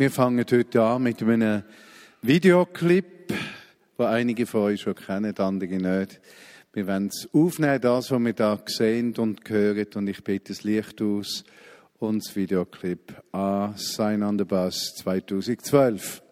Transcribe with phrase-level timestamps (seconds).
[0.00, 1.62] Wir fangen heute an mit einem
[2.22, 3.34] Videoclip,
[3.98, 6.22] wo einige von euch schon kennen, andere nicht.
[6.72, 10.64] Wir werden es aufnehmen, das, was wir da sehen und hören, und ich bitte das
[10.64, 11.44] Licht aus
[11.98, 16.22] und das Videoclip an Sign on the Bus 2012.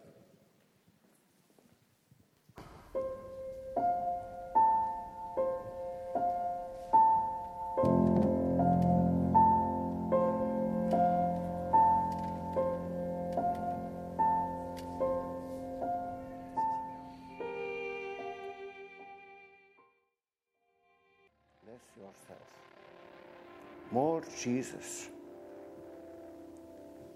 [24.44, 25.08] Jesus.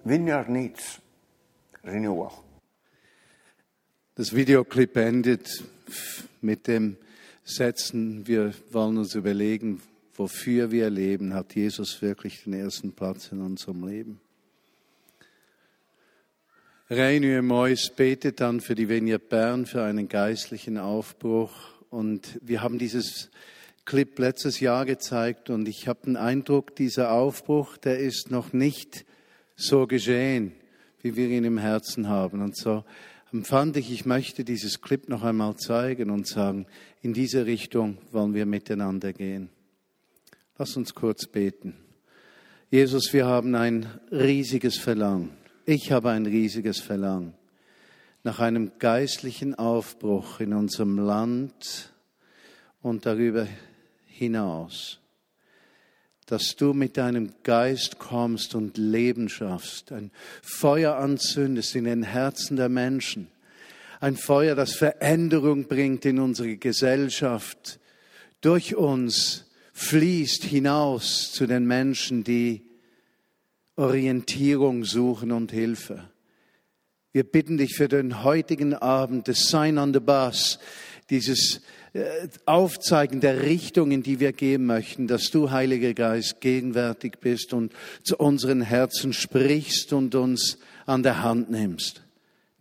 [0.04, 1.00] Vineyard needs
[1.84, 2.32] renewal.
[4.14, 5.64] Das Videoclip endet
[6.40, 6.96] mit dem
[7.44, 9.80] Sätzen, wir wollen uns überlegen,
[10.14, 11.34] wofür wir leben.
[11.34, 14.20] Hat Jesus wirklich den ersten Platz in unserem Leben?
[16.90, 21.52] Reinu Mois betet dann für die Vineyard Bern für einen geistlichen Aufbruch.
[21.88, 23.30] Und wir haben dieses
[23.84, 29.04] Clip letztes Jahr gezeigt und ich habe den Eindruck, dieser Aufbruch, der ist noch nicht
[29.56, 30.52] so geschehen,
[31.00, 32.42] wie wir ihn im Herzen haben.
[32.42, 32.84] Und so
[33.32, 36.66] empfand ich, ich möchte dieses Clip noch einmal zeigen und sagen,
[37.00, 39.50] in diese Richtung wollen wir miteinander gehen.
[40.58, 41.74] Lass uns kurz beten.
[42.70, 45.30] Jesus, wir haben ein riesiges Verlangen.
[45.66, 47.34] Ich habe ein riesiges Verlangen
[48.24, 51.92] nach einem geistlichen Aufbruch in unserem Land
[52.80, 53.46] und darüber
[54.22, 55.02] hinaus
[56.26, 62.56] dass du mit deinem Geist kommst und Leben schaffst, ein Feuer anzündest in den Herzen
[62.56, 63.28] der Menschen,
[64.00, 67.78] ein Feuer, das Veränderung bringt in unsere Gesellschaft,
[68.40, 72.62] durch uns fließt hinaus zu den Menschen, die
[73.76, 76.08] Orientierung suchen und Hilfe.
[77.12, 80.58] Wir bitten dich für den heutigen Abend, das Sign on the Bus,
[81.10, 81.60] dieses
[82.46, 87.72] Aufzeigen der Richtung, in die wir gehen möchten, dass du, Heiliger Geist, gegenwärtig bist und
[88.02, 92.02] zu unseren Herzen sprichst und uns an der Hand nimmst.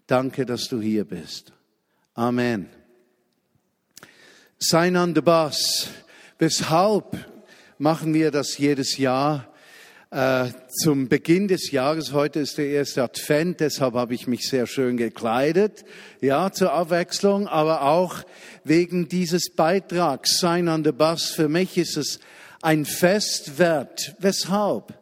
[0.08, 1.54] Danke, dass du hier bist.
[2.14, 2.68] Amen.
[4.58, 5.88] Sein an the Bus.
[6.38, 7.18] Weshalb
[7.78, 9.51] machen wir das jedes Jahr?
[10.14, 14.68] Äh, zum Beginn des Jahres, heute ist der erste Advent, deshalb habe ich mich sehr
[14.68, 15.86] schön gekleidet,
[16.20, 18.18] ja, zur Abwechslung, aber auch
[18.66, 21.32] wegen dieses Beitrags Sign on the Bus.
[21.32, 22.20] Für mich ist es
[22.62, 24.18] ein Fest wert.
[24.20, 25.00] Weshalb?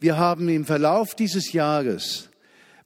[0.00, 2.30] Wir haben im Verlauf dieses Jahres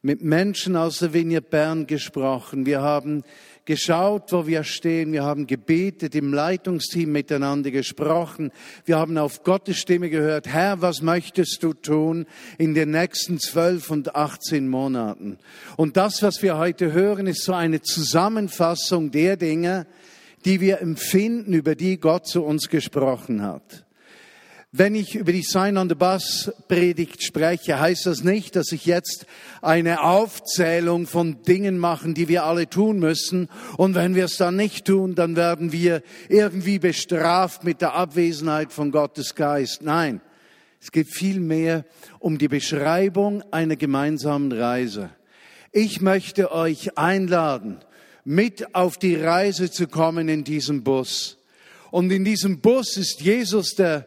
[0.03, 2.67] mit Menschen aus der Vineyard Bern gesprochen.
[2.67, 3.23] Wir haben
[3.71, 5.13] geschaut, wo wir stehen.
[5.13, 8.51] Wir haben gebetet, im Leitungsteam miteinander gesprochen.
[8.85, 12.27] Wir haben auf Gottes Stimme gehört, Herr, was möchtest du tun
[12.59, 15.39] in den nächsten zwölf und achtzehn Monaten?
[15.77, 19.87] Und das, was wir heute hören, ist so eine Zusammenfassung der Dinge,
[20.45, 23.85] die wir empfinden, über die Gott zu uns gesprochen hat.
[24.73, 28.87] Wenn ich über die Sign on the Bus Predigt spreche, heißt das nicht, dass ich
[28.87, 29.27] jetzt
[29.63, 33.49] eine Aufzählung von Dingen mache, die wir alle tun müssen.
[33.79, 38.73] Und wenn wir es dann nicht tun, dann werden wir irgendwie bestraft mit der Abwesenheit
[38.73, 39.83] von Gottes Geist.
[39.83, 40.21] Nein,
[40.81, 41.85] es geht vielmehr
[42.21, 45.11] um die Beschreibung einer gemeinsamen Reise.
[45.73, 47.81] Ich möchte euch einladen,
[48.25, 51.39] mit auf die Reise zu kommen in diesem Bus.
[51.91, 54.07] Und in diesem Bus ist Jesus der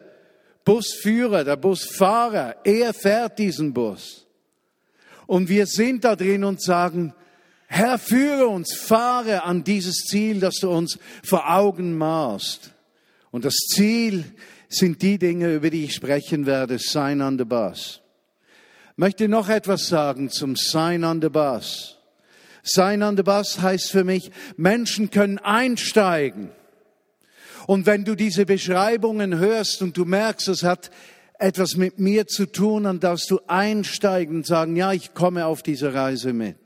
[0.64, 4.26] Busführer, der Busfahrer, er fährt diesen Bus.
[5.26, 7.14] Und wir sind da drin und sagen,
[7.66, 12.72] Herr, führe uns, fahre an dieses Ziel, das du uns vor Augen maßt.
[13.30, 14.24] Und das Ziel
[14.68, 18.00] sind die Dinge, über die ich sprechen werde, Sign on the Bus.
[18.92, 21.98] Ich möchte noch etwas sagen zum Sign on the Bus.
[22.62, 26.50] Sign on the Bus heißt für mich, Menschen können einsteigen
[27.66, 30.90] und wenn du diese Beschreibungen hörst und du merkst, es hat
[31.38, 35.62] etwas mit mir zu tun, dann darfst du einsteigen und sagen, ja, ich komme auf
[35.62, 36.56] diese Reise mit.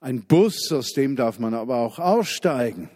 [0.00, 2.88] Ein Bus, aus dem darf man aber auch aussteigen.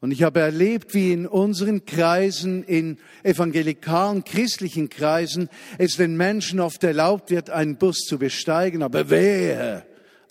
[0.00, 5.48] Und ich habe erlebt, wie in unseren Kreisen, in evangelikalen, christlichen Kreisen,
[5.78, 8.82] es den Menschen oft erlaubt wird, einen Bus zu besteigen.
[8.82, 9.84] Aber wehe,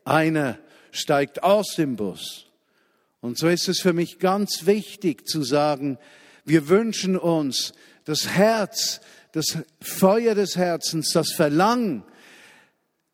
[0.04, 0.58] einer
[0.92, 2.51] steigt aus dem Bus.
[3.22, 5.98] Und so ist es für mich ganz wichtig zu sagen,
[6.44, 7.74] wir wünschen uns
[8.04, 9.00] das Herz,
[9.32, 12.04] das Feuer des Herzens, das Verlangen,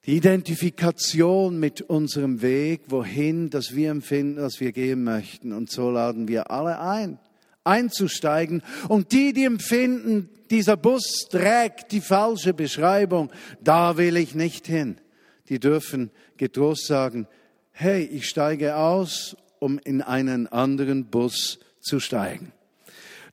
[0.05, 5.51] die Identifikation mit unserem Weg, wohin, dass wir empfinden, dass wir gehen möchten.
[5.51, 7.19] Und so laden wir alle ein,
[7.65, 8.63] einzusteigen.
[8.87, 13.29] Und die, die empfinden, dieser Bus trägt die falsche Beschreibung,
[13.61, 15.01] da will ich nicht hin.
[15.49, 17.27] die dürfen getrost sagen,
[17.71, 22.51] hey, ich steige aus, um in einen anderen Bus zu steigen.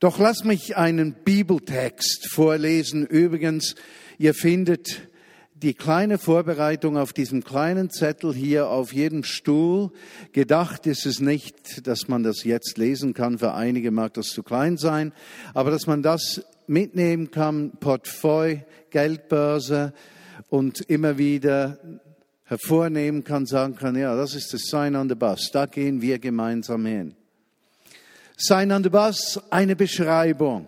[0.01, 3.07] Doch lass mich einen Bibeltext vorlesen.
[3.07, 3.75] Übrigens,
[4.19, 5.09] ihr findet
[5.55, 9.93] die kleine Vorbereitung auf diesem kleinen Zettel hier auf jedem Stuhl.
[10.33, 13.39] Gedacht ist es nicht, dass man das jetzt lesen kann.
[13.39, 15.13] Für einige mag das zu klein sein.
[15.55, 18.61] Aber dass man das mitnehmen kann, Portfolio,
[18.91, 19.95] Geldbörse
[20.49, 21.79] und immer wieder
[22.45, 25.51] hervornehmen kann, sagen kann, ja, das ist das Sign on the Bus.
[25.53, 27.15] Da gehen wir gemeinsam hin.
[28.37, 30.67] Sign on the Bus, eine Beschreibung.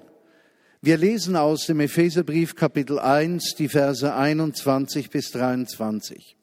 [0.81, 6.37] Wir lesen aus dem Epheserbrief Kapitel 1 die Verse 21 bis 23.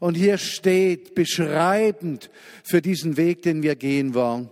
[0.00, 2.28] Und hier steht beschreibend
[2.64, 4.50] für diesen Weg, den wir gehen wollen,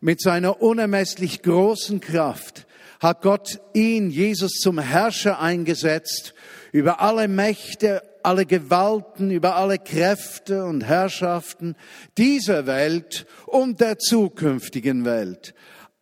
[0.00, 2.66] mit seiner unermesslich großen Kraft
[3.00, 6.34] hat Gott ihn, Jesus, zum Herrscher eingesetzt
[6.70, 11.76] über alle Mächte, alle Gewalten, über alle Kräfte und Herrschaften
[12.18, 15.54] dieser Welt und der zukünftigen Welt.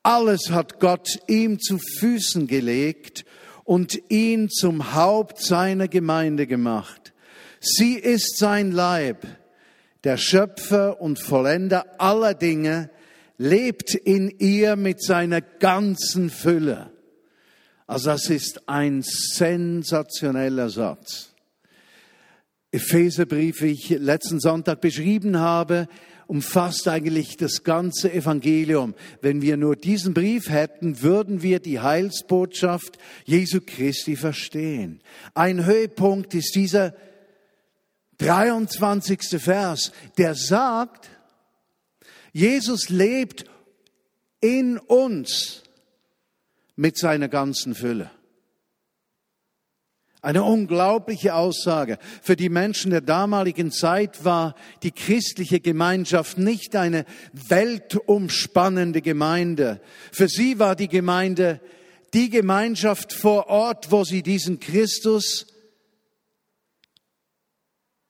[0.03, 3.25] Alles hat Gott ihm zu Füßen gelegt
[3.65, 7.13] und ihn zum Haupt seiner Gemeinde gemacht.
[7.61, 9.27] Sie ist sein Leib.
[10.05, 12.91] Der Schöpfer und Vollender aller Dinge
[13.37, 16.91] lebt in ihr mit seiner ganzen Fülle.
[17.87, 21.30] Also das ist ein sensationeller Satz.
[22.73, 25.89] Epheserbrief, wie ich letzten Sonntag beschrieben habe,
[26.29, 28.95] umfasst eigentlich das ganze Evangelium.
[29.21, 35.01] Wenn wir nur diesen Brief hätten, würden wir die Heilsbotschaft Jesu Christi verstehen.
[35.35, 36.95] Ein Höhepunkt ist dieser
[38.19, 39.43] 23.
[39.43, 41.09] Vers, der sagt,
[42.33, 43.47] Jesus lebt
[44.41, 45.65] in uns
[46.77, 48.11] mit seiner ganzen Fülle.
[50.23, 51.99] Eine unglaubliche Aussage.
[52.21, 59.81] Für die Menschen der damaligen Zeit war die christliche Gemeinschaft nicht eine weltumspannende Gemeinde.
[60.13, 61.61] Für sie war die Gemeinde
[62.13, 65.47] die Gemeinschaft vor Ort, wo sie diesen Christus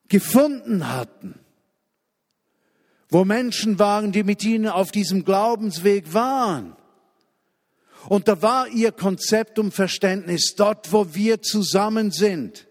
[0.09, 1.39] gefunden hatten.
[3.09, 6.77] Wo Menschen waren, die mit ihnen auf diesem Glaubensweg waren.
[8.11, 12.67] Und da war ihr Konzept und Verständnis dort, wo wir zusammen sind,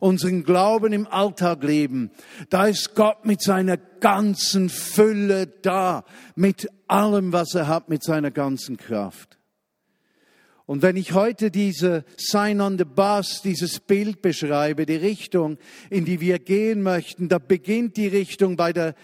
[0.00, 2.10] unseren Glauben im Alltag leben.
[2.48, 6.04] Da ist Gott mit seiner ganzen Fülle da,
[6.34, 9.38] mit allem, was er hat, mit seiner ganzen Kraft.
[10.66, 15.58] Und wenn ich heute diese Sign on the Bus, dieses Bild beschreibe, die Richtung,
[15.88, 18.96] in die wir gehen möchten, da beginnt die Richtung bei der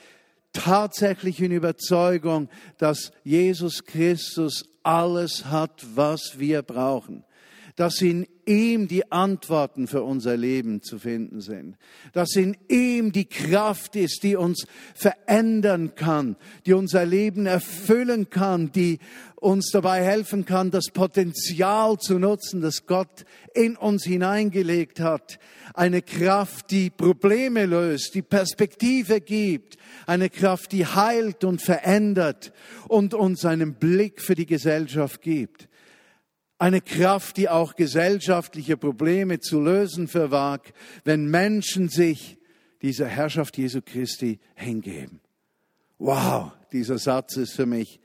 [0.53, 2.49] tatsächlichen Überzeugung,
[2.79, 7.25] dass Jesus Christus alles hat, was wir brauchen.
[7.77, 11.77] Dass in ihm die Antworten für unser Leben zu finden sind.
[12.13, 18.73] Dass in ihm die Kraft ist, die uns verändern kann, die unser Leben erfüllen kann,
[18.73, 18.99] die
[19.35, 25.39] uns dabei helfen kann, das Potenzial zu nutzen, das Gott in uns hineingelegt hat.
[25.75, 29.77] Eine Kraft, die Probleme löst, die Perspektive gibt,
[30.07, 32.53] eine Kraft, die heilt und verändert
[32.89, 35.69] und uns einen Blick für die Gesellschaft gibt.
[36.59, 40.73] Eine Kraft, die auch gesellschaftliche Probleme zu lösen verwag,
[41.05, 42.39] wenn Menschen sich
[42.81, 45.21] dieser Herrschaft Jesu Christi hingeben.
[45.99, 48.01] Wow, dieser Satz ist für mich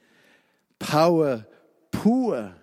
[0.80, 1.48] Power
[1.92, 2.56] pur.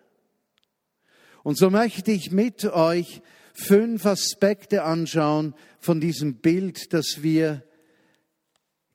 [1.42, 3.22] Und so möchte ich mit euch
[3.54, 7.62] fünf Aspekte anschauen von diesem Bild, das wir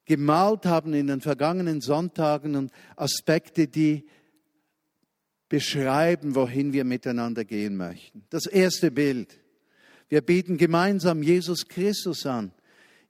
[0.06, 4.06] gemalt haben in den vergangenen Sonntagen und Aspekte, die
[5.54, 8.24] beschreiben, wohin wir miteinander gehen möchten.
[8.32, 9.38] Das erste Bild.
[10.10, 12.52] Wir bieten gemeinsam Jesus Christus an.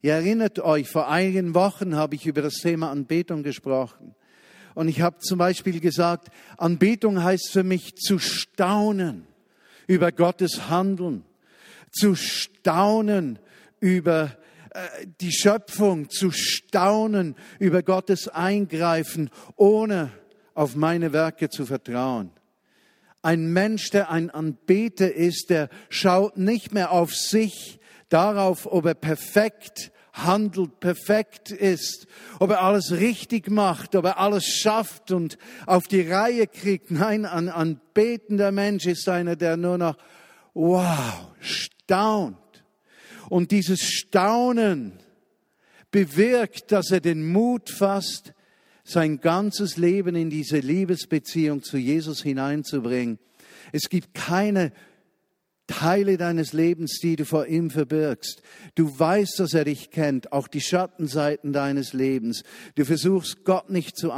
[0.02, 4.14] Ihr erinnert euch, vor einigen Wochen habe ich über das Thema Anbetung gesprochen.
[4.74, 9.26] Und ich habe zum Beispiel gesagt, Anbetung heißt für mich zu staunen
[9.86, 11.24] über Gottes Handeln,
[11.92, 13.38] zu staunen
[13.80, 14.36] über
[14.74, 20.10] äh, die Schöpfung zu staunen über Gottes Eingreifen, ohne
[20.54, 22.30] auf meine Werke zu vertrauen.
[23.22, 28.94] Ein Mensch, der ein Anbeter ist, der schaut nicht mehr auf sich, darauf, ob er
[28.94, 32.06] perfekt handelt, perfekt ist,
[32.38, 36.92] ob er alles richtig macht, ob er alles schafft und auf die Reihe kriegt.
[36.92, 39.96] Nein, ein anbetender Mensch ist einer, der nur noch,
[40.54, 42.36] wow, staunt
[43.28, 45.00] und dieses Staunen
[45.90, 48.32] bewirkt, dass er den Mut fasst,
[48.84, 53.18] sein ganzes Leben in diese Liebesbeziehung zu Jesus hineinzubringen.
[53.72, 54.72] Es gibt keine
[55.66, 58.42] Teile deines Lebens, die du vor ihm verbirgst.
[58.74, 62.44] Du weißt, dass er dich kennt, auch die Schattenseiten deines Lebens.
[62.74, 64.12] Du versuchst Gott nicht zu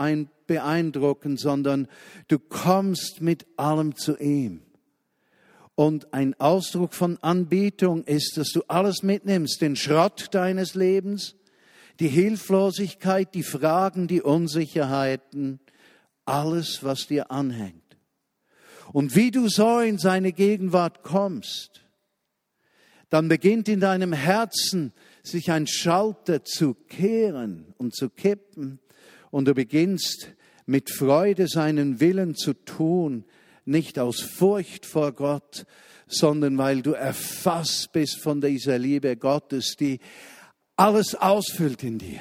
[0.49, 1.87] beeindrucken, sondern
[2.26, 4.62] du kommst mit allem zu ihm.
[5.76, 11.37] Und ein Ausdruck von Anbetung ist, dass du alles mitnimmst, den Schrott deines Lebens,
[12.00, 15.60] die Hilflosigkeit, die Fragen, die Unsicherheiten,
[16.24, 17.82] alles, was dir anhängt.
[18.92, 21.82] Und wie du so in seine Gegenwart kommst,
[23.08, 28.80] dann beginnt in deinem Herzen sich ein Schalter zu kehren und zu kippen
[29.30, 30.28] und du beginnst
[30.66, 33.24] mit Freude seinen Willen zu tun,
[33.64, 35.66] nicht aus Furcht vor Gott,
[36.08, 39.98] sondern weil du erfasst bist von dieser Liebe Gottes, die
[40.76, 42.21] alles ausfüllt in dir.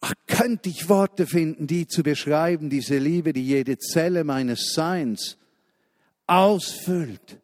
[0.00, 5.36] Ach, könnte ich Worte finden, die zu beschreiben, diese Liebe, die jede Zelle meines Seins
[6.26, 7.40] ausfüllt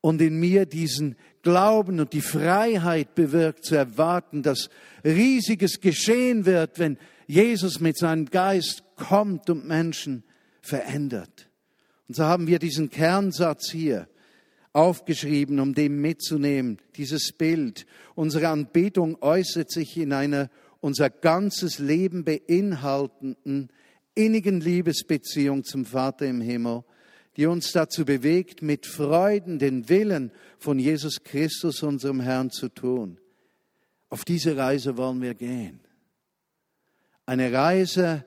[0.00, 4.70] und in mir diesen Glauben und die Freiheit bewirkt, zu erwarten, dass
[5.04, 10.22] riesiges geschehen wird, wenn Jesus mit seinem Geist kommt und Menschen
[10.60, 11.48] verändert.
[12.06, 14.08] Und so haben wir diesen Kernsatz hier
[14.72, 17.86] aufgeschrieben, um dem mitzunehmen, dieses Bild.
[18.14, 20.50] Unsere Anbetung äußert sich in einer
[20.80, 23.70] unser ganzes Leben beinhaltenden
[24.14, 26.84] innigen Liebesbeziehung zum Vater im Himmel,
[27.36, 33.18] die uns dazu bewegt, mit Freuden den Willen von Jesus Christus, unserem Herrn, zu tun.
[34.10, 35.80] Auf diese Reise wollen wir gehen.
[37.24, 38.26] Eine Reise,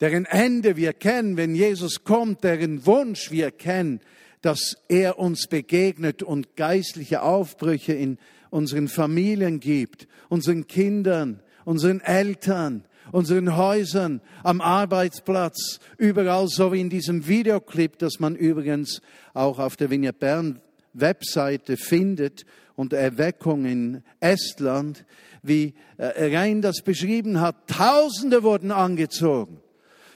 [0.00, 4.00] deren Ende wir kennen, wenn Jesus kommt, deren Wunsch wir kennen,
[4.42, 8.18] dass er uns begegnet und geistliche Aufbrüche in
[8.50, 16.90] unseren Familien gibt, unseren Kindern, unseren Eltern, unseren Häusern, am Arbeitsplatz, überall, so wie in
[16.90, 19.00] diesem Videoclip, das man übrigens
[19.34, 20.60] auch auf der Vignette Bern
[20.92, 25.04] Webseite findet und Erweckung in Estland,
[25.42, 27.68] wie äh, Rein das beschrieben hat.
[27.68, 29.60] Tausende wurden angezogen.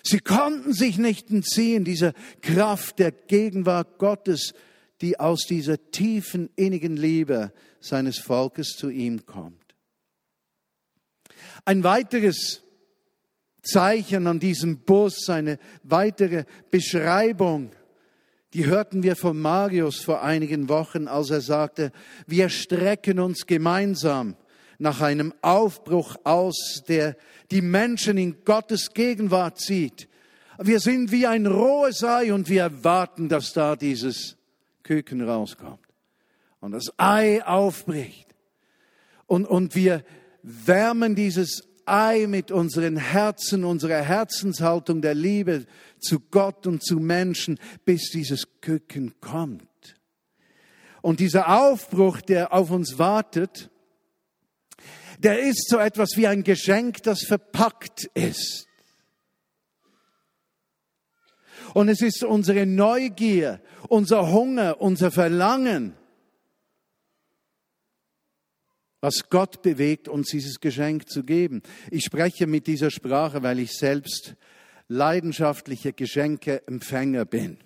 [0.02, 4.54] Sie konnten sich nicht entziehen, dieser Kraft der Gegenwart Gottes,
[5.00, 9.57] die aus dieser tiefen, innigen Liebe seines Volkes zu ihm kommt.
[11.64, 12.62] Ein weiteres
[13.62, 17.73] Zeichen an diesem Bus, eine weitere Beschreibung,
[18.52, 21.92] die hörten wir von Marius vor einigen Wochen, als er sagte,
[22.26, 24.37] wir strecken uns gemeinsam
[24.80, 27.16] nach einem Aufbruch aus, der
[27.50, 30.08] die Menschen in Gottes Gegenwart zieht.
[30.58, 34.37] Wir sind wie ein rohes Ei und wir erwarten, dass da dieses
[34.82, 35.87] Küken rauskommt
[36.60, 38.34] und das Ei aufbricht.
[39.26, 40.02] Und, und wir
[40.42, 45.66] wärmen dieses Ei mit unseren Herzen, unserer Herzenshaltung der Liebe
[45.99, 49.62] zu Gott und zu Menschen, bis dieses Küken kommt.
[51.02, 53.70] Und dieser Aufbruch, der auf uns wartet,
[55.22, 58.66] der ist so etwas wie ein Geschenk, das verpackt ist.
[61.74, 65.94] Und es ist unsere Neugier, unser Hunger, unser Verlangen,
[69.02, 71.62] was Gott bewegt, uns dieses Geschenk zu geben.
[71.90, 74.36] Ich spreche mit dieser Sprache, weil ich selbst
[74.88, 77.58] leidenschaftlicher Geschenkeempfänger bin.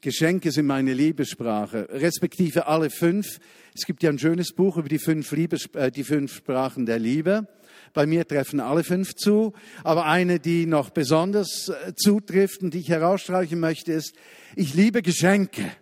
[0.00, 3.40] Geschenke sind meine Liebessprache, respektive alle fünf.
[3.74, 6.98] Es gibt ja ein schönes Buch über die fünf, Liebes, äh, die fünf Sprachen der
[6.98, 7.48] Liebe.
[7.92, 12.80] Bei mir treffen alle fünf zu, aber eine, die noch besonders äh, zutrifft und die
[12.80, 14.14] ich herausstreichen möchte, ist,
[14.54, 15.72] ich liebe Geschenke.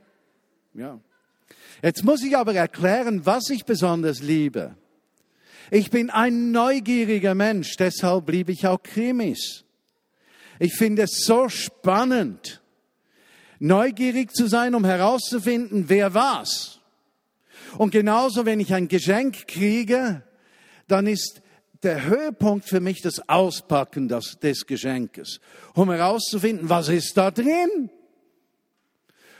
[0.72, 1.00] Ja.
[1.82, 4.76] Jetzt muss ich aber erklären, was ich besonders liebe.
[5.70, 9.64] Ich bin ein neugieriger Mensch, deshalb liebe ich auch Krimis.
[10.58, 12.57] Ich finde es so spannend,
[13.58, 16.80] neugierig zu sein, um herauszufinden, wer was.
[17.76, 20.22] Und genauso, wenn ich ein Geschenk kriege,
[20.86, 21.42] dann ist
[21.82, 25.40] der Höhepunkt für mich das Auspacken des, des Geschenkes,
[25.74, 27.90] um herauszufinden, was ist da drin.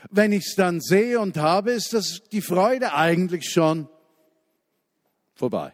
[0.09, 3.89] Wenn ich es dann sehe und habe, ist das die Freude eigentlich schon
[5.35, 5.73] vorbei.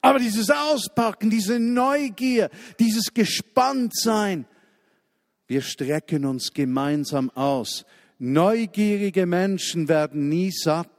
[0.00, 4.46] Aber dieses Auspacken, diese Neugier, dieses Gespanntsein,
[5.48, 7.86] wir strecken uns gemeinsam aus.
[8.18, 10.90] Neugierige Menschen werden nie satt.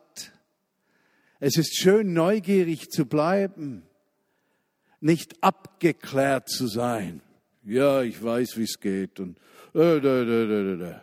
[1.39, 3.83] Es ist schön, neugierig zu bleiben,
[4.99, 7.21] nicht abgeklärt zu sein.
[7.63, 9.19] Ja, ich weiß, wie es geht.
[9.19, 9.37] Und
[9.75, 10.95] äh,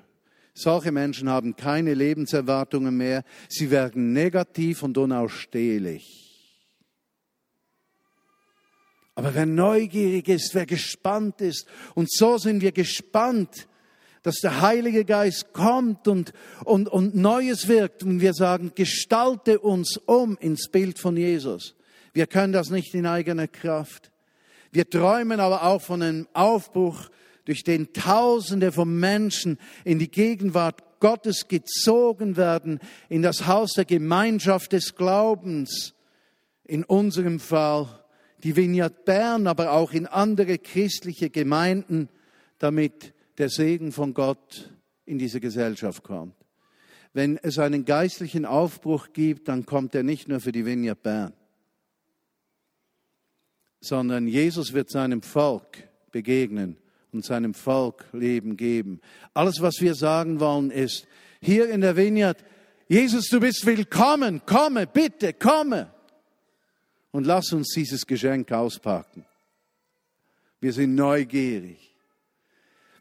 [0.52, 3.22] solche Menschen haben keine Lebenserwartungen mehr.
[3.48, 6.25] Sie werden negativ und unausstehlich.
[9.16, 13.66] Aber wer neugierig ist, wer gespannt ist, und so sind wir gespannt,
[14.22, 16.32] dass der Heilige Geist kommt und,
[16.64, 21.74] und, und Neues wirkt und wir sagen, gestalte uns um ins Bild von Jesus.
[22.12, 24.10] Wir können das nicht in eigener Kraft.
[24.70, 27.08] Wir träumen aber auch von einem Aufbruch,
[27.46, 33.84] durch den Tausende von Menschen in die Gegenwart Gottes gezogen werden, in das Haus der
[33.84, 35.94] Gemeinschaft des Glaubens.
[36.64, 37.88] In unserem Fall
[38.42, 42.08] die Vineyard Bern, aber auch in andere christliche Gemeinden,
[42.58, 44.70] damit der Segen von Gott
[45.04, 46.34] in diese Gesellschaft kommt.
[47.12, 51.32] Wenn es einen geistlichen Aufbruch gibt, dann kommt er nicht nur für die Vineyard Bern,
[53.80, 56.76] sondern Jesus wird seinem Volk begegnen
[57.12, 59.00] und seinem Volk Leben geben.
[59.32, 61.06] Alles, was wir sagen wollen, ist,
[61.40, 62.44] hier in der Vineyard,
[62.88, 65.92] Jesus, du bist willkommen, komme, bitte, komme.
[67.16, 69.24] Und lass uns dieses Geschenk auspacken.
[70.60, 71.96] Wir sind neugierig.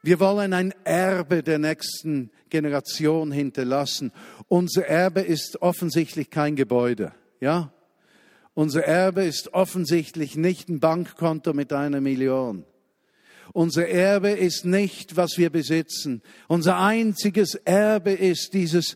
[0.04, 4.14] Wir wollen ein Erbe der nächsten Generation hinterlassen.
[4.48, 7.74] Unser Erbe ist offensichtlich kein Gebäude, ja?
[8.54, 12.64] Unser Erbe ist offensichtlich nicht ein Bankkonto mit einer Million.
[13.52, 16.22] Unser Erbe ist nicht, was wir besitzen.
[16.48, 18.96] Unser einziges Erbe ist dieses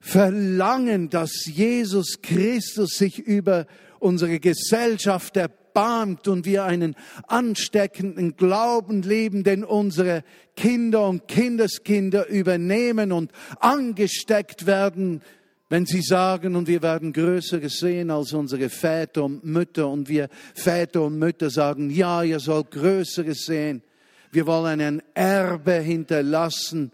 [0.00, 3.68] Verlangen, dass Jesus Christus sich über
[4.02, 6.96] unsere Gesellschaft erbarmt und wir einen
[7.28, 10.24] ansteckenden Glauben leben, den unsere
[10.56, 15.22] Kinder und Kindeskinder übernehmen und angesteckt werden,
[15.68, 20.28] wenn sie sagen, und wir werden Größeres sehen als unsere Väter und Mütter, und wir
[20.54, 23.82] Väter und Mütter sagen, ja, ihr sollt Größeres sehen.
[24.30, 26.92] Wir wollen ein Erbe hinterlassen,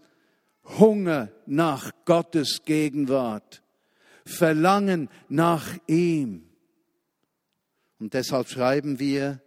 [0.78, 3.62] Hunger nach Gottes Gegenwart,
[4.24, 6.47] Verlangen nach ihm.
[7.98, 9.40] Und deshalb schreiben wir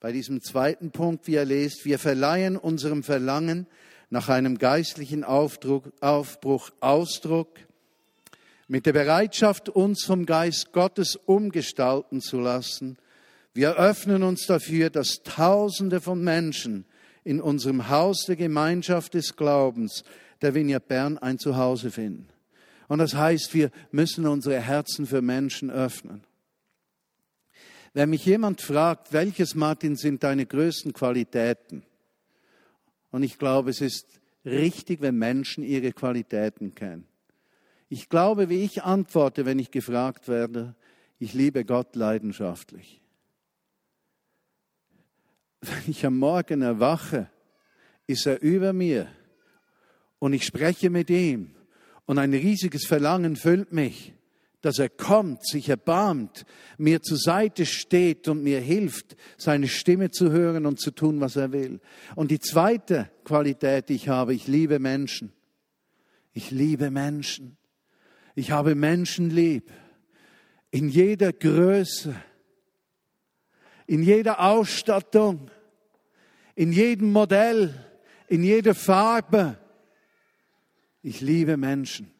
[0.00, 3.66] bei diesem zweiten Punkt, wie er lest, wir verleihen unserem Verlangen
[4.10, 7.48] nach einem geistlichen Aufdruck, Aufbruch Ausdruck
[8.68, 12.98] mit der Bereitschaft, uns vom Geist Gottes umgestalten zu lassen.
[13.54, 16.84] Wir öffnen uns dafür, dass Tausende von Menschen
[17.24, 20.04] in unserem Haus der Gemeinschaft des Glaubens,
[20.40, 22.28] der Vineyard Bern, ein Zuhause finden.
[22.88, 26.24] Und das heißt, wir müssen unsere Herzen für Menschen öffnen.
[27.94, 31.82] Wenn mich jemand fragt, welches Martin sind deine größten Qualitäten?
[33.10, 37.06] Und ich glaube, es ist richtig, wenn Menschen ihre Qualitäten kennen.
[37.88, 40.74] Ich glaube, wie ich antworte, wenn ich gefragt werde,
[41.18, 43.02] ich liebe Gott leidenschaftlich.
[45.60, 47.30] Wenn ich am Morgen erwache,
[48.06, 49.06] ist er über mir
[50.18, 51.54] und ich spreche mit ihm
[52.06, 54.14] und ein riesiges Verlangen füllt mich
[54.62, 56.46] dass er kommt, sich erbarmt,
[56.78, 61.36] mir zur Seite steht und mir hilft, seine Stimme zu hören und zu tun, was
[61.36, 61.80] er will.
[62.14, 65.32] Und die zweite Qualität, die ich habe, ich liebe Menschen.
[66.32, 67.58] Ich liebe Menschen.
[68.34, 69.70] Ich habe Menschen lieb.
[70.70, 72.14] In jeder Größe,
[73.86, 75.50] in jeder Ausstattung,
[76.54, 77.74] in jedem Modell,
[78.28, 79.58] in jeder Farbe.
[81.02, 82.10] Ich liebe Menschen.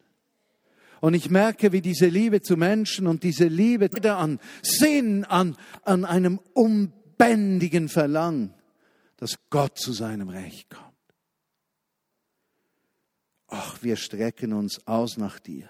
[1.03, 6.05] Und ich merke, wie diese Liebe zu Menschen und diese Liebe an Sinn, an, an
[6.05, 8.53] einem unbändigen Verlangen,
[9.17, 10.95] dass Gott zu seinem Recht kommt.
[13.49, 15.69] Ach, wir strecken uns aus nach dir.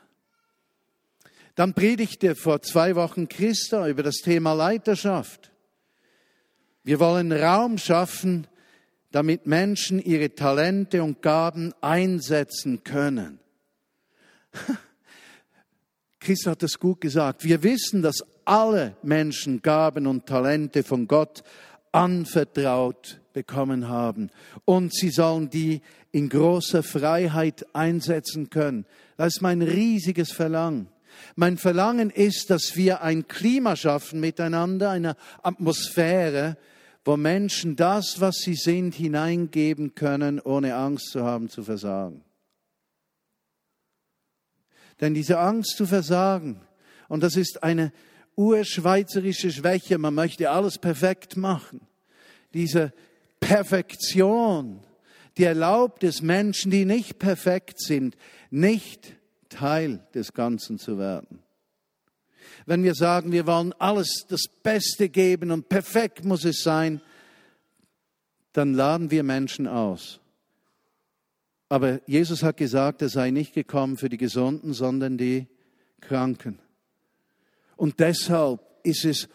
[1.55, 5.51] Dann predigte vor zwei Wochen Christa über das Thema Leiterschaft.
[6.83, 8.45] Wir wollen Raum schaffen,
[9.09, 13.39] damit Menschen ihre Talente und Gaben einsetzen können.
[16.23, 17.43] Chris hat es gut gesagt.
[17.43, 21.43] Wir wissen, dass alle Menschen Gaben und Talente von Gott
[21.91, 24.29] anvertraut bekommen haben.
[24.63, 25.81] Und sie sollen die
[26.13, 28.85] in großer Freiheit einsetzen können.
[29.17, 30.87] Das ist mein riesiges Verlangen.
[31.35, 36.57] Mein Verlangen ist, dass wir ein Klima schaffen miteinander, eine Atmosphäre,
[37.03, 42.23] wo Menschen das, was sie sind, hineingeben können, ohne Angst zu haben zu versagen.
[45.01, 46.61] Denn diese Angst zu versagen,
[47.07, 47.91] und das ist eine
[48.35, 51.81] urschweizerische Schwäche, man möchte alles perfekt machen.
[52.53, 52.93] Diese
[53.39, 54.79] Perfektion,
[55.37, 58.15] die erlaubt es Menschen, die nicht perfekt sind,
[58.49, 59.15] nicht
[59.49, 61.39] Teil des Ganzen zu werden.
[62.65, 67.01] Wenn wir sagen, wir wollen alles das Beste geben und perfekt muss es sein,
[68.53, 70.19] dann laden wir Menschen aus.
[71.73, 75.47] Aber Jesus hat gesagt, er sei nicht gekommen für die Gesunden, sondern die
[76.01, 76.59] Kranken.
[77.77, 79.27] Und deshalb ist es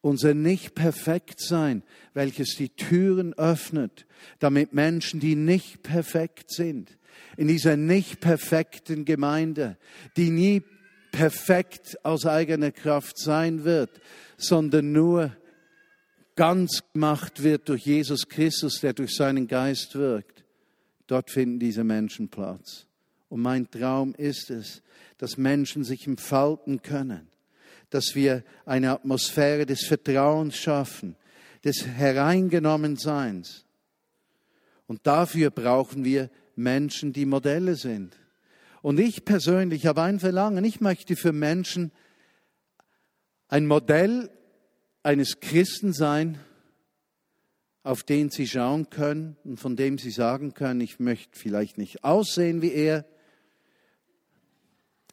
[0.00, 1.82] unser Nicht-Perfekt-Sein,
[2.14, 4.06] welches die Türen öffnet,
[4.38, 6.96] damit Menschen, die nicht perfekt sind,
[7.36, 9.76] in dieser nicht perfekten Gemeinde,
[10.16, 10.62] die nie
[11.12, 13.90] perfekt aus eigener Kraft sein wird,
[14.38, 15.36] sondern nur
[16.34, 20.33] ganz gemacht wird durch Jesus Christus, der durch seinen Geist wirkt.
[21.06, 22.86] Dort finden diese Menschen Platz.
[23.28, 24.82] Und mein Traum ist es,
[25.18, 27.28] dass Menschen sich entfalten können,
[27.90, 31.16] dass wir eine Atmosphäre des Vertrauens schaffen,
[31.64, 33.64] des Hereingenommenseins.
[34.86, 38.16] Und dafür brauchen wir Menschen, die Modelle sind.
[38.82, 41.90] Und ich persönlich habe ein Verlangen, ich möchte für Menschen
[43.48, 44.30] ein Modell
[45.02, 46.38] eines Christen sein,
[47.84, 52.02] auf den sie schauen können und von dem sie sagen können, ich möchte vielleicht nicht
[52.02, 53.04] aussehen wie er,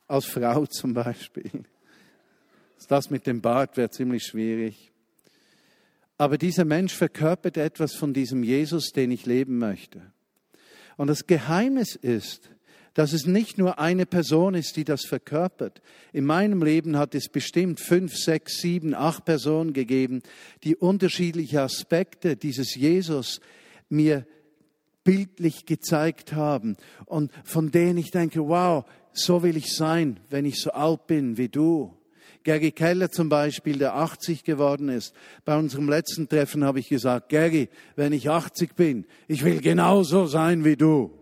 [0.08, 1.66] als Frau zum Beispiel.
[2.88, 4.92] Das mit dem Bart wäre ziemlich schwierig.
[6.18, 10.12] Aber dieser Mensch verkörpert etwas von diesem Jesus, den ich leben möchte.
[10.98, 12.50] Und das Geheimnis ist,
[12.94, 15.82] dass es nicht nur eine Person ist, die das verkörpert.
[16.12, 20.22] In meinem Leben hat es bestimmt fünf, sechs, sieben, acht Personen gegeben,
[20.64, 23.40] die unterschiedliche Aspekte dieses Jesus
[23.90, 24.26] mir
[25.04, 26.76] bildlich gezeigt haben
[27.06, 31.38] und von denen ich denke, wow, so will ich sein, wenn ich so alt bin
[31.38, 31.98] wie du.
[32.44, 35.14] Gary Keller zum Beispiel, der 80 geworden ist.
[35.46, 40.26] Bei unserem letzten Treffen habe ich gesagt, Gary, wenn ich 80 bin, ich will genauso
[40.26, 41.21] sein wie du.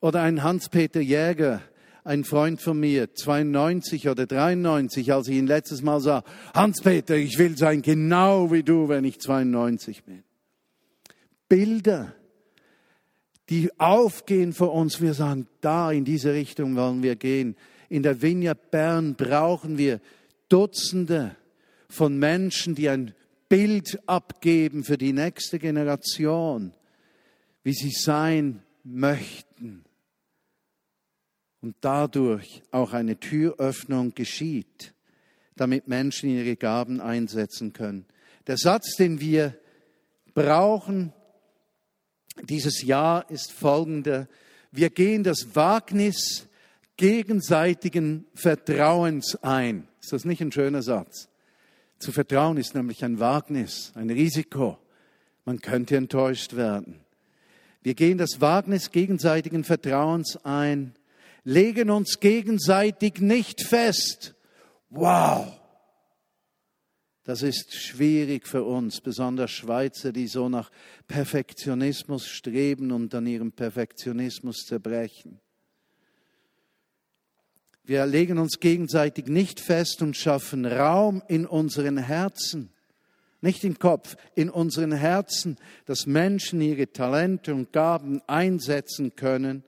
[0.00, 1.60] Oder ein Hans-Peter Jäger,
[2.04, 6.22] ein Freund von mir, 92 oder 93, als ich ihn letztes Mal sah,
[6.54, 10.22] Hans-Peter, ich will sein genau wie du, wenn ich 92 bin.
[11.48, 12.14] Bilder,
[13.48, 15.00] die aufgehen vor uns.
[15.00, 17.56] Wir sagen, da in diese Richtung wollen wir gehen.
[17.88, 20.00] In der Vineyard Bern brauchen wir
[20.48, 21.34] Dutzende
[21.88, 23.14] von Menschen, die ein
[23.48, 26.72] Bild abgeben für die nächste Generation,
[27.64, 29.47] wie sie sein möchten
[31.60, 34.94] und dadurch auch eine Türöffnung geschieht,
[35.56, 38.06] damit Menschen ihre Gaben einsetzen können.
[38.46, 39.56] Der Satz, den wir
[40.34, 41.12] brauchen
[42.44, 44.28] dieses Jahr ist folgender.
[44.70, 46.46] Wir gehen das Wagnis
[46.96, 49.88] gegenseitigen Vertrauens ein.
[50.00, 51.28] Ist das nicht ein schöner Satz?
[51.98, 54.78] Zu vertrauen ist nämlich ein Wagnis, ein Risiko.
[55.44, 57.00] Man könnte enttäuscht werden.
[57.82, 60.94] Wir gehen das Wagnis gegenseitigen Vertrauens ein
[61.48, 64.34] legen uns gegenseitig nicht fest.
[64.90, 65.58] Wow!
[67.24, 70.70] Das ist schwierig für uns, besonders Schweizer, die so nach
[71.06, 75.40] Perfektionismus streben und an ihrem Perfektionismus zerbrechen.
[77.82, 82.74] Wir legen uns gegenseitig nicht fest und schaffen Raum in unseren Herzen,
[83.40, 85.56] nicht im Kopf, in unseren Herzen,
[85.86, 89.64] dass Menschen ihre Talente und Gaben einsetzen können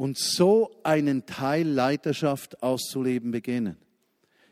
[0.00, 3.76] und so einen Teil Leiterschaft auszuleben beginnen.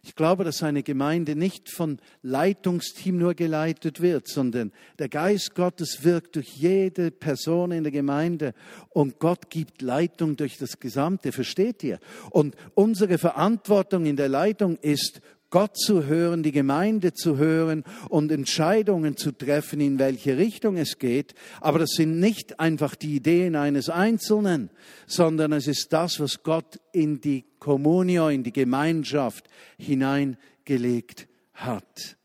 [0.02, 6.04] Ich glaube, dass eine Gemeinde nicht von Leitungsteam nur geleitet wird, sondern der Geist Gottes
[6.04, 8.52] wirkt durch jede Person in der Gemeinde
[8.90, 11.98] und Gott gibt Leitung durch das Gesamte, versteht ihr?
[12.28, 18.30] Und unsere Verantwortung in der Leitung ist, Gott zu hören, die Gemeinde zu hören und
[18.30, 21.34] Entscheidungen zu treffen, in welche Richtung es geht.
[21.60, 24.70] Aber das sind nicht einfach die Ideen eines Einzelnen,
[25.06, 32.16] sondern es ist das, was Gott in die Communio, in die Gemeinschaft hineingelegt hat.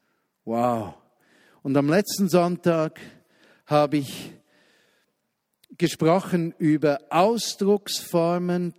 [0.44, 0.96] Wow.
[1.62, 3.00] Und am letzten Sonntag
[3.66, 4.34] habe ich
[5.78, 8.74] gesprochen über Ausdrucksformen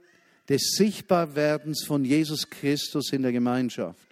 [0.48, 4.04] des Sichtbarwerdens von Jesus Christus in der Gemeinschaft.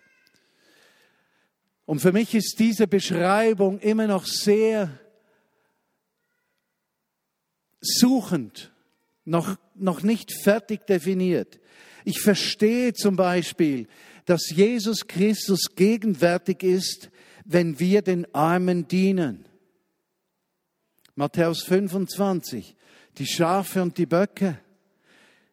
[1.84, 4.98] Und für mich ist diese Beschreibung immer noch sehr
[7.80, 8.72] suchend,
[9.24, 11.58] noch, noch nicht fertig definiert.
[12.04, 13.88] Ich verstehe zum Beispiel,
[14.24, 17.10] dass Jesus Christus gegenwärtig ist,
[17.44, 19.44] wenn wir den Armen dienen.
[21.14, 22.76] Matthäus 25,
[23.18, 24.58] die Schafe und die Böcke.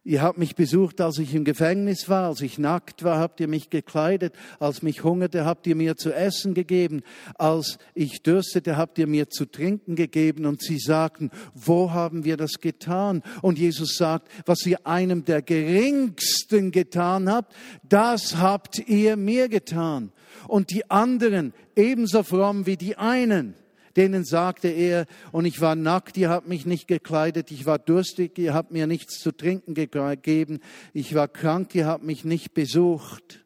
[0.05, 3.49] Ihr habt mich besucht, als ich im Gefängnis war, als ich nackt war, habt ihr
[3.49, 7.01] mich gekleidet, als mich hungerte, habt ihr mir zu essen gegeben,
[7.35, 10.45] als ich dürstete, habt ihr mir zu trinken gegeben.
[10.45, 13.23] Und sie sagten, wo haben wir das getan?
[13.41, 20.13] Und Jesus sagt, was ihr einem der Geringsten getan habt, das habt ihr mir getan.
[20.47, 23.53] Und die anderen, ebenso fromm wie die einen,
[23.99, 28.37] Denen sagte er, und ich war nackt, ihr habt mich nicht gekleidet, ich war durstig,
[28.37, 30.61] ihr habt mir nichts zu trinken gegeben,
[30.93, 33.43] ich war krank, ihr habt mich nicht besucht.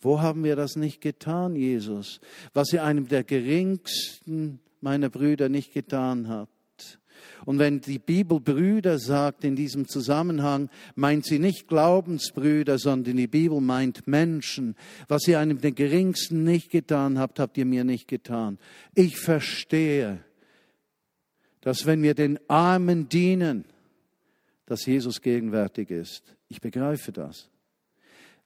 [0.00, 2.20] Wo haben wir das nicht getan, Jesus?
[2.52, 6.53] Was ihr einem der geringsten meiner Brüder nicht getan habt.
[7.44, 13.26] Und wenn die Bibel Brüder sagt in diesem Zusammenhang, meint sie nicht Glaubensbrüder, sondern die
[13.26, 14.76] Bibel meint Menschen.
[15.08, 18.58] Was ihr einem der geringsten nicht getan habt, habt ihr mir nicht getan.
[18.94, 20.20] Ich verstehe,
[21.60, 23.64] dass wenn wir den Armen dienen,
[24.66, 26.36] dass Jesus gegenwärtig ist.
[26.48, 27.48] Ich begreife das.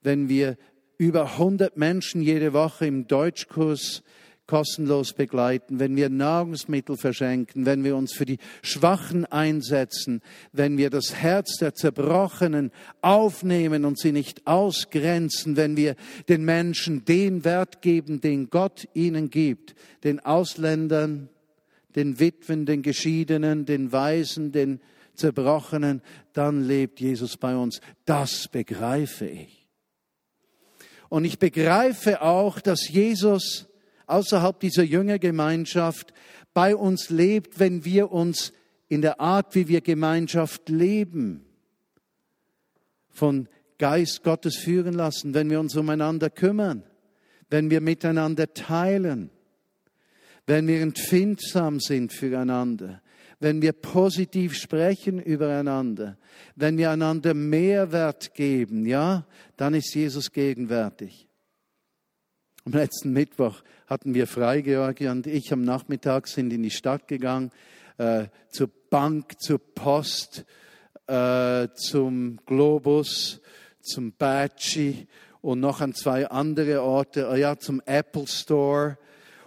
[0.02, 0.56] Wenn wir
[0.98, 4.02] über 100 Menschen jede Woche im Deutschkurs
[4.48, 10.90] kostenlos begleiten, wenn wir Nahrungsmittel verschenken, wenn wir uns für die Schwachen einsetzen, wenn wir
[10.90, 15.94] das Herz der Zerbrochenen aufnehmen und sie nicht ausgrenzen, wenn wir
[16.28, 21.28] den Menschen den Wert geben, den Gott ihnen gibt, den Ausländern,
[21.94, 24.80] den Witwen, den Geschiedenen, den Weisen, den
[25.14, 26.00] Zerbrochenen,
[26.32, 27.80] dann lebt Jesus bei uns.
[28.06, 29.66] Das begreife ich.
[31.10, 33.67] Und ich begreife auch, dass Jesus
[34.08, 36.12] außerhalb dieser Jüngergemeinschaft
[36.54, 38.52] bei uns lebt, wenn wir uns
[38.88, 41.44] in der Art, wie wir Gemeinschaft leben,
[43.10, 46.82] von Geist Gottes führen lassen, wenn wir uns umeinander kümmern,
[47.50, 49.30] wenn wir miteinander teilen,
[50.46, 53.02] wenn wir empfindsam sind füreinander,
[53.40, 56.16] wenn wir positiv sprechen übereinander,
[56.56, 61.27] wenn wir einander Mehrwert geben, ja, dann ist Jesus gegenwärtig.
[62.68, 67.08] Am letzten Mittwoch hatten wir frei, Georgi und ich am Nachmittag sind in die Stadt
[67.08, 67.50] gegangen,
[67.96, 70.44] äh, zur Bank, zur Post,
[71.06, 73.40] äh, zum Globus,
[73.80, 75.08] zum Batschi
[75.40, 78.98] und noch an zwei andere Orte, äh, ja, zum Apple Store.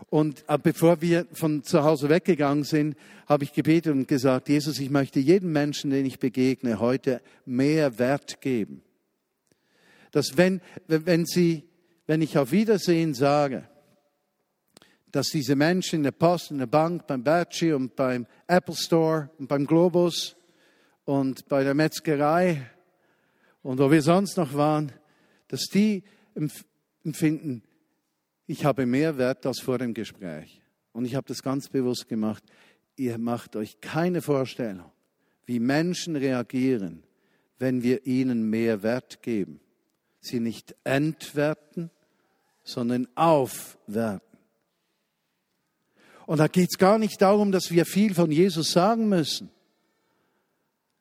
[0.09, 2.95] Und äh, bevor wir von zu Hause weggegangen sind,
[3.27, 7.99] habe ich gebetet und gesagt, Jesus, ich möchte jedem Menschen, den ich begegne, heute mehr
[7.99, 8.81] Wert geben.
[10.09, 11.65] Dass wenn, wenn sie
[12.11, 13.63] wenn ich auf Wiedersehen sage,
[15.13, 19.29] dass diese Menschen in der Post, in der Bank, beim Batchy und beim Apple Store
[19.37, 20.35] und beim Globus
[21.05, 22.69] und bei der Metzgerei
[23.63, 24.91] und wo wir sonst noch waren,
[25.47, 26.03] dass die
[26.35, 27.63] empfinden,
[28.45, 30.61] ich habe mehr Wert als vor dem Gespräch.
[30.91, 32.43] Und ich habe das ganz bewusst gemacht.
[32.97, 34.91] Ihr macht euch keine Vorstellung,
[35.45, 37.03] wie Menschen reagieren,
[37.57, 39.61] wenn wir ihnen mehr Wert geben.
[40.19, 41.89] Sie nicht entwerten,
[42.63, 44.31] sondern aufwerten.
[46.25, 49.49] Und da geht es gar nicht darum, dass wir viel von Jesus sagen müssen,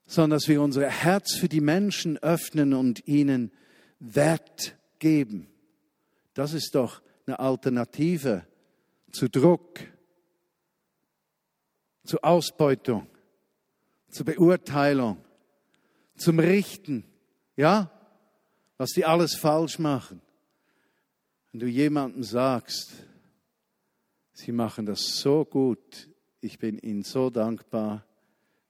[0.07, 3.53] sondern dass wir unser Herz für die Menschen öffnen und ihnen
[4.01, 5.47] Wert geben.
[6.35, 8.45] Das ist doch eine Alternative
[9.13, 9.79] zu Druck,
[12.05, 13.07] zu Ausbeutung,
[14.09, 15.19] zur Beurteilung,
[16.17, 17.05] zum Richten,
[17.57, 17.91] ja,
[18.79, 20.21] was die alles falsch machen.
[21.53, 22.93] Wenn du jemandem sagst,
[24.33, 26.09] sie machen das so gut,
[26.41, 28.07] ich bin ihnen so dankbar,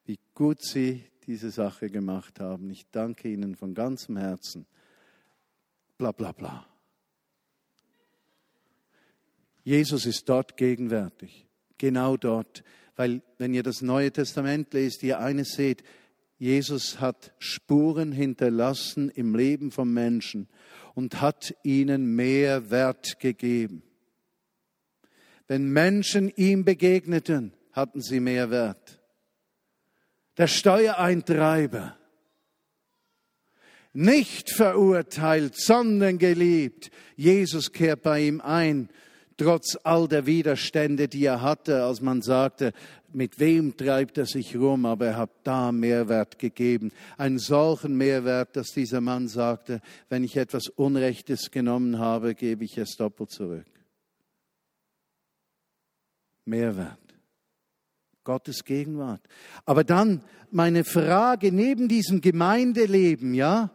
[0.04, 2.70] wie gut sie diese Sache gemacht haben.
[2.70, 4.66] Ich danke ihnen von ganzem Herzen.
[5.98, 6.66] Bla bla bla.
[9.62, 12.64] Jesus ist dort gegenwärtig, genau dort,
[12.96, 15.84] weil wenn ihr das Neue Testament lest, ihr eines seht,
[16.38, 20.48] Jesus hat Spuren hinterlassen im Leben von Menschen
[20.94, 23.82] und hat ihnen mehr Wert gegeben.
[25.48, 29.00] Wenn Menschen ihm begegneten, hatten sie mehr Wert.
[30.36, 31.96] Der Steuereintreiber,
[33.92, 36.90] nicht verurteilt, sondern geliebt.
[37.16, 38.88] Jesus kehrt bei ihm ein,
[39.40, 42.74] trotz all der Widerstände, die er hatte, als man sagte,
[43.10, 46.92] mit wem treibt er sich rum, aber er hat da Mehrwert gegeben.
[47.16, 52.76] Einen solchen Mehrwert, dass dieser Mann sagte, wenn ich etwas Unrechtes genommen habe, gebe ich
[52.76, 53.66] es doppelt zurück.
[56.44, 56.98] Mehrwert.
[58.24, 59.22] Gottes Gegenwart.
[59.64, 63.70] Aber dann meine Frage neben diesem Gemeindeleben, ja,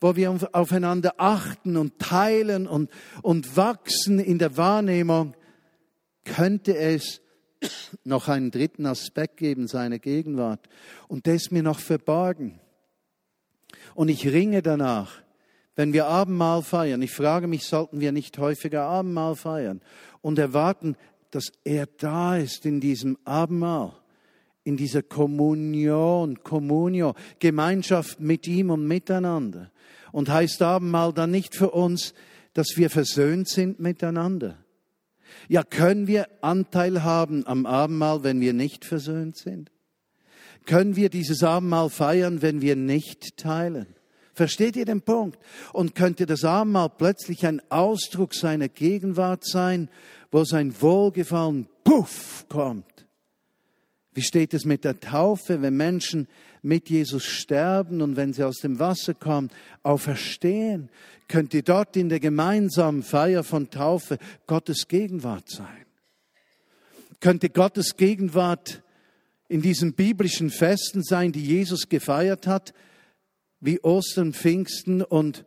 [0.00, 2.90] wo wir aufeinander achten und teilen und,
[3.22, 5.34] und wachsen in der Wahrnehmung,
[6.24, 7.20] könnte es
[8.04, 10.68] noch einen dritten Aspekt geben, seine Gegenwart.
[11.08, 12.60] Und der ist mir noch verborgen.
[13.94, 15.22] Und ich ringe danach,
[15.76, 17.02] wenn wir Abendmahl feiern.
[17.02, 19.80] Ich frage mich, sollten wir nicht häufiger Abendmahl feiern
[20.20, 20.96] und erwarten,
[21.30, 23.92] dass er da ist in diesem Abendmahl,
[24.64, 29.70] in dieser Kommunion, Communio, Gemeinschaft mit ihm und miteinander.
[30.12, 32.14] Und heißt Abendmahl dann nicht für uns,
[32.54, 34.56] dass wir versöhnt sind miteinander,
[35.48, 39.70] ja, können wir Anteil haben am Abendmahl, wenn wir nicht versöhnt sind?
[40.66, 43.86] Können wir dieses Abendmahl feiern, wenn wir nicht teilen?
[44.32, 45.38] Versteht ihr den Punkt?
[45.72, 49.88] Und könnte das Abendmahl plötzlich ein Ausdruck seiner Gegenwart sein,
[50.30, 52.99] wo sein Wohlgefallen puff kommt?
[54.12, 56.26] Wie steht es mit der Taufe, wenn Menschen
[56.62, 59.50] mit Jesus sterben und wenn sie aus dem Wasser kommen,
[59.82, 60.88] auferstehen?
[61.28, 65.86] Könnte dort in der gemeinsamen Feier von Taufe Gottes Gegenwart sein?
[67.20, 68.82] Könnte Gottes Gegenwart
[69.48, 72.72] in diesen biblischen Festen sein, die Jesus gefeiert hat,
[73.60, 75.44] wie Ostern, Pfingsten und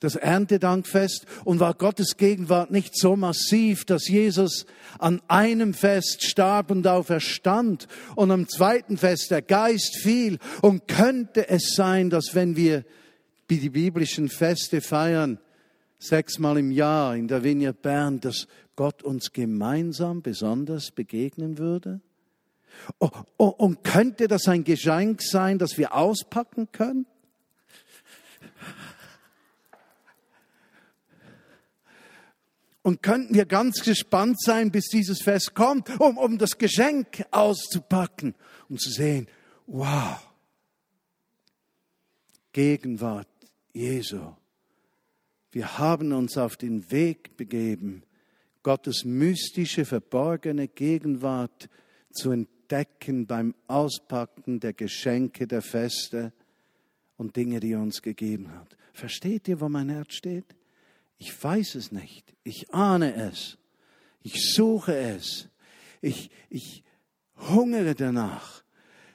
[0.00, 4.66] das Erntedankfest und war Gottes Gegenwart nicht so massiv, dass Jesus
[4.98, 11.48] an einem Fest starb und auferstand und am zweiten Fest der Geist fiel und könnte
[11.48, 12.84] es sein, dass wenn wir
[13.48, 15.38] die biblischen Feste feiern,
[15.98, 22.00] sechsmal im Jahr in der Vineyard Bern, dass Gott uns gemeinsam besonders begegnen würde?
[23.38, 27.06] Und könnte das ein Geschenk sein, das wir auspacken können?
[32.86, 38.36] Und könnten wir ganz gespannt sein, bis dieses Fest kommt, um, um das Geschenk auszupacken
[38.68, 39.26] und zu sehen,
[39.66, 40.24] wow,
[42.52, 43.26] Gegenwart
[43.72, 44.20] Jesu.
[45.50, 48.04] Wir haben uns auf den Weg begeben,
[48.62, 51.68] Gottes mystische, verborgene Gegenwart
[52.12, 56.32] zu entdecken beim Auspacken der Geschenke, der Feste
[57.16, 58.76] und Dinge, die er uns gegeben hat.
[58.92, 60.54] Versteht ihr, wo mein Herz steht?
[61.18, 62.34] Ich weiß es nicht.
[62.44, 63.58] Ich ahne es.
[64.22, 65.48] Ich suche es.
[66.00, 66.84] Ich, ich
[67.36, 68.62] hungere danach.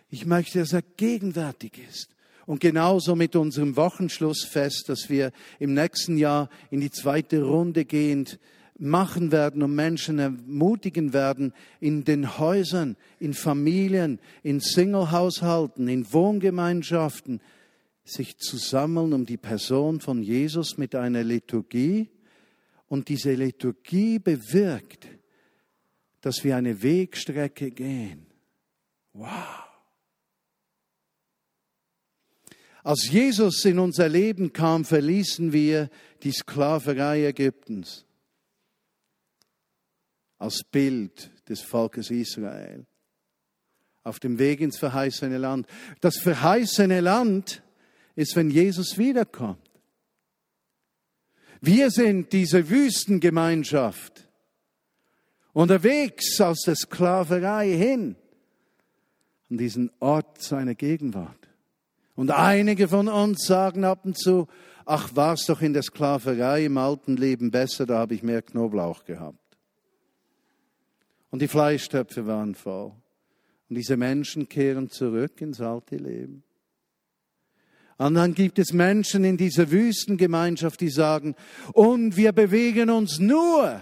[0.09, 2.15] Ich möchte, dass er gegenwärtig ist.
[2.45, 8.39] Und genauso mit unserem Wochenschlussfest, das wir im nächsten Jahr in die zweite Runde gehend
[8.77, 17.41] machen werden und Menschen ermutigen werden, in den Häusern, in Familien, in Singlehaushalten, in Wohngemeinschaften,
[18.11, 22.09] sich zu sammeln um die Person von Jesus mit einer Liturgie.
[22.87, 25.07] Und diese Liturgie bewirkt,
[26.19, 28.25] dass wir eine Wegstrecke gehen.
[29.13, 29.71] Wow.
[32.83, 35.89] Als Jesus in unser Leben kam, verließen wir
[36.23, 38.05] die Sklaverei Ägyptens
[40.39, 42.85] als Bild des Volkes Israel
[44.03, 45.67] auf dem Weg ins verheißene Land.
[45.99, 47.61] Das verheißene Land
[48.15, 49.69] ist, wenn Jesus wiederkommt.
[51.61, 54.27] Wir sind diese Wüstengemeinschaft
[55.53, 58.15] unterwegs aus der Sklaverei hin
[59.49, 61.49] an diesen Ort seiner Gegenwart.
[62.15, 64.47] Und einige von uns sagen ab und zu,
[64.85, 68.41] ach, war es doch in der Sklaverei im alten Leben besser, da habe ich mehr
[68.41, 69.37] Knoblauch gehabt.
[71.29, 72.91] Und die Fleischtöpfe waren voll.
[73.69, 76.43] Und diese Menschen kehren zurück ins alte Leben.
[78.01, 81.35] Und dann gibt es Menschen in dieser Wüstengemeinschaft, die sagen,
[81.73, 83.79] und wir bewegen uns nur,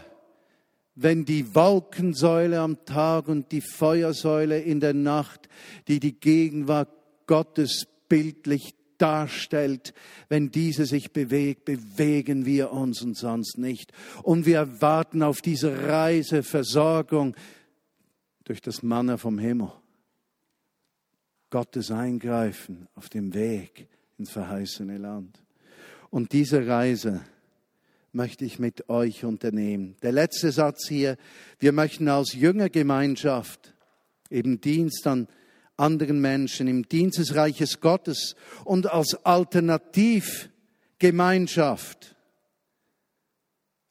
[0.96, 5.48] wenn die Wolkensäule am Tag und die Feuersäule in der Nacht,
[5.88, 6.90] die die Gegenwart
[7.28, 9.94] Gottes bildlich darstellt,
[10.28, 13.94] wenn diese sich bewegt, bewegen wir uns und sonst nicht.
[14.24, 17.38] Und wir warten auf diese Reise Versorgung
[18.44, 19.72] durch das Manna vom Himmel.
[21.50, 23.88] Gottes Eingreifen auf dem Weg
[24.20, 25.40] ins verheißene Land.
[26.10, 27.22] Und diese Reise
[28.12, 29.96] möchte ich mit euch unternehmen.
[30.02, 31.16] Der letzte Satz hier,
[31.60, 33.76] wir möchten als Jüngergemeinschaft
[34.30, 35.28] eben Dienst an
[35.78, 42.18] anderen Menschen, im Dienst des Reiches Gottes und als Alternativgemeinschaft,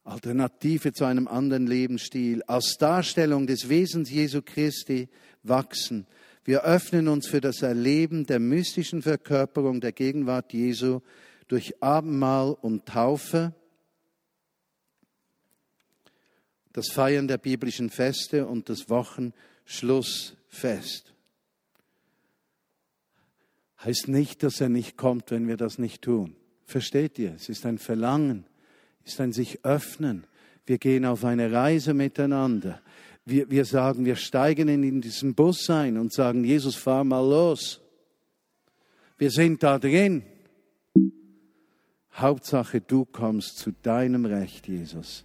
[0.05, 5.09] Alternative zu einem anderen Lebensstil, als Darstellung des Wesens Jesu Christi
[5.43, 6.07] wachsen
[6.49, 11.01] wir öffnen uns für das Erleben der mystischen Verkörperung der Gegenwart Jesu
[11.47, 13.53] durch Abendmahl und Taufe,
[16.73, 21.13] das Feiern der biblischen Feste und das Wochenschlussfest.
[23.85, 26.35] Heißt nicht, dass er nicht kommt, wenn wir das nicht tun.
[26.65, 27.35] Versteht ihr?
[27.35, 28.47] Es ist ein Verlangen,
[29.05, 30.27] es ist ein sich öffnen.
[30.65, 32.81] Wir gehen auf eine Reise miteinander
[33.29, 37.81] wir, wir sagen, wir steigen in diesen Bus ein und sagen, Jesus, fahr mal los.
[39.17, 40.23] Wir sind da drin.
[42.15, 45.25] Hauptsache, du kommst zu deinem Recht, Jesus,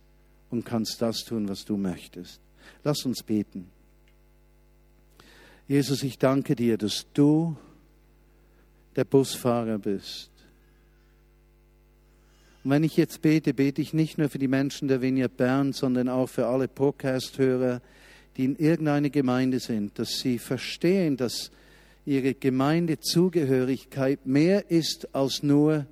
[0.50, 2.40] und kannst das tun, was du möchtest.
[2.84, 3.70] Lass uns beten.
[5.68, 7.56] Jesus, ich danke dir, dass du
[8.96, 10.33] der Busfahrer bist.
[12.64, 15.74] Und wenn ich jetzt bete, bete ich nicht nur für die Menschen der Vineyard Bern,
[15.74, 17.82] sondern auch für alle Podcast-Hörer,
[18.38, 21.52] die in irgendeiner Gemeinde sind, dass sie verstehen, dass
[22.06, 25.86] ihre Gemeindezugehörigkeit mehr ist als nur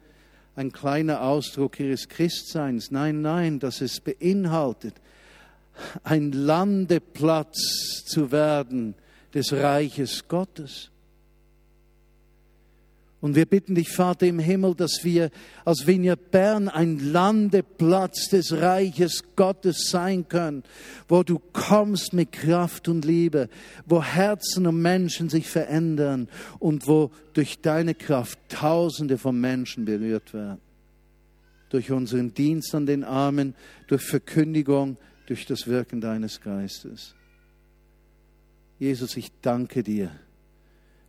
[0.55, 2.91] ein kleiner Ausdruck ihres Christseins.
[2.91, 4.95] Nein, nein, dass es beinhaltet,
[6.03, 8.95] ein Landeplatz zu werden
[9.33, 10.89] des Reiches Gottes.
[13.21, 15.29] Und wir bitten dich, Vater im Himmel, dass wir
[15.63, 20.63] als Vineyard Bern ein Landeplatz des Reiches Gottes sein können,
[21.07, 23.47] wo du kommst mit Kraft und Liebe,
[23.85, 30.33] wo Herzen und Menschen sich verändern und wo durch deine Kraft Tausende von Menschen berührt
[30.33, 30.59] werden.
[31.69, 33.53] Durch unseren Dienst an den Armen,
[33.85, 34.97] durch Verkündigung,
[35.27, 37.13] durch das Wirken deines Geistes.
[38.79, 40.09] Jesus, ich danke dir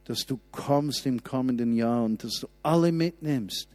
[0.04, 3.68] dass du kommst im kommenden Jahr und dass du alle mitnimmst,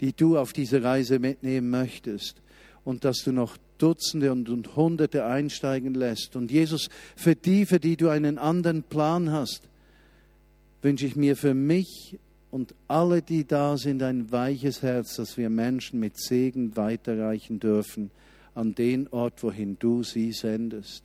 [0.00, 2.40] die du auf diese Reise mitnehmen möchtest
[2.84, 6.36] und dass du noch Dutzende und, und Hunderte einsteigen lässt.
[6.36, 9.62] Und Jesus, für die, für die du einen anderen Plan hast,
[10.82, 12.18] wünsche ich mir für mich
[12.50, 18.10] und alle, die da sind, ein weiches Herz, dass wir Menschen mit Segen weiterreichen dürfen
[18.54, 21.04] an den Ort, wohin du sie sendest.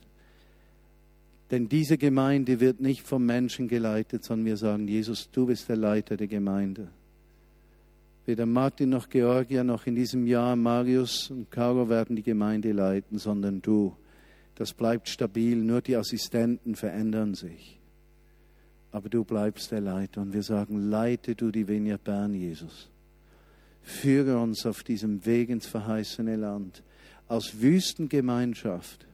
[1.54, 5.76] Denn diese Gemeinde wird nicht vom Menschen geleitet, sondern wir sagen, Jesus, du bist der
[5.76, 6.88] Leiter der Gemeinde.
[8.26, 13.18] Weder Martin noch Georgia noch in diesem Jahr Marius und Caro werden die Gemeinde leiten,
[13.18, 13.94] sondern du.
[14.56, 17.78] Das bleibt stabil, nur die Assistenten verändern sich.
[18.90, 22.88] Aber du bleibst der Leiter und wir sagen, leite du die Vineyard Bern, Jesus.
[23.80, 26.82] Führe uns auf diesem Weg ins verheißene Land
[27.28, 29.06] aus Wüstengemeinschaft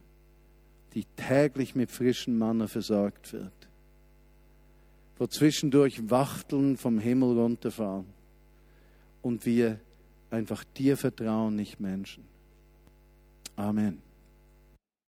[0.93, 3.53] die täglich mit frischem Manna versorgt wird,
[5.17, 8.07] wo zwischendurch Wachteln vom Himmel runterfahren
[9.21, 9.79] und wir
[10.29, 12.23] einfach dir vertrauen, nicht Menschen.
[13.55, 14.10] Amen.